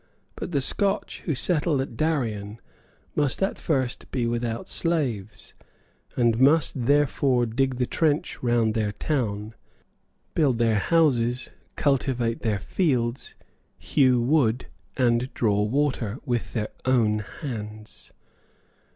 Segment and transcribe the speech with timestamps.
[0.35, 2.59] But the Scotch who settled at Darien
[3.15, 5.53] must at first be without slaves,
[6.15, 9.53] and must therefore dig the trench round their town,
[10.33, 13.35] build their houses, cultivate their fields,
[13.77, 14.65] hew wood,
[14.97, 18.11] and draw water, with their own hands.